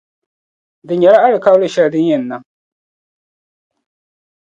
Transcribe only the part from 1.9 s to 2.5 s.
din yɛn niŋ.